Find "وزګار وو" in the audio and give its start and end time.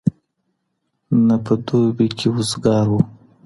2.35-3.01